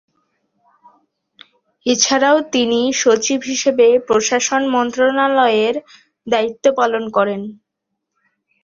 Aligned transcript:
এছাড়াও, 1.85 2.37
তিনি 2.53 2.79
সচিব 3.01 3.39
হিসেবে 3.51 3.87
প্রশাসন 4.07 4.61
মন্ত্রণালয়ের 4.75 5.75
দায়িত্ব 6.27 6.65
পালন 6.79 7.03
করেন। 7.17 7.41